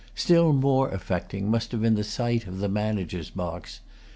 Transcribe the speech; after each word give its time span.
Still 0.15 0.51
more 0.51 0.89
affecting 0.89 1.51
must 1.51 1.71
have 1.71 1.83
been 1.83 1.93
the 1.93 2.03
sight 2.03 2.47
of 2.47 2.57
the 2.57 2.67
managers' 2.67 3.29
box. 3.29 3.81